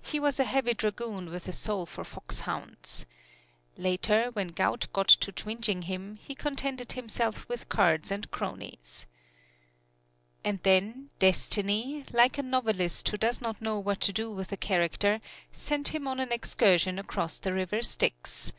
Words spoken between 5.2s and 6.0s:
twinging